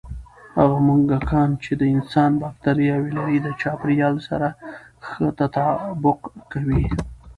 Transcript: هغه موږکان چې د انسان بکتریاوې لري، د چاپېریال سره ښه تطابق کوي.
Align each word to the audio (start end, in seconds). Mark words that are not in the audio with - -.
هغه 0.57 0.77
موږکان 0.87 1.49
چې 1.63 1.71
د 1.81 1.83
انسان 1.95 2.31
بکتریاوې 2.41 3.11
لري، 3.17 3.37
د 3.41 3.47
چاپېریال 3.61 4.15
سره 4.27 4.47
ښه 5.07 5.25
تطابق 5.39 6.19
کوي. 6.51 6.85